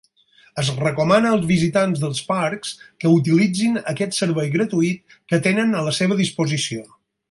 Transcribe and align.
Es 0.61 0.69
recomana 0.77 1.33
als 1.39 1.45
visitants 1.51 2.01
dels 2.05 2.23
parcs 2.31 2.73
que 3.05 3.13
utilitzin 3.19 3.79
aquest 3.95 4.21
servei 4.23 4.53
gratuït 4.59 5.19
que 5.33 5.45
tenen 5.49 5.75
a 5.83 5.89
la 5.91 5.99
seva 6.03 6.23
disposició. 6.29 6.87